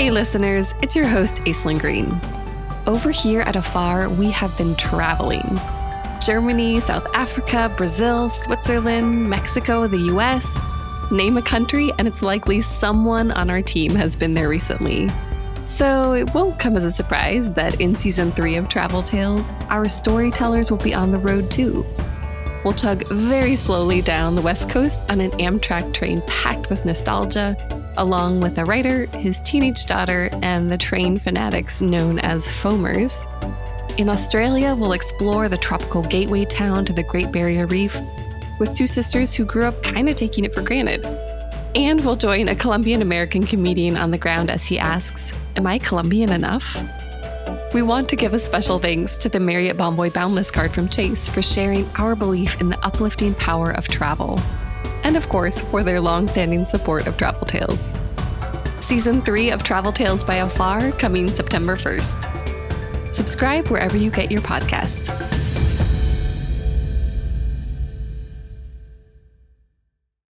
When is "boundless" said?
50.12-50.50